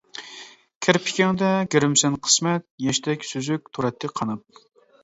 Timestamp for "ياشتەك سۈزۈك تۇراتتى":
2.89-4.15